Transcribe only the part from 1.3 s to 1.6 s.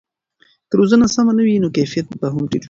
نه وي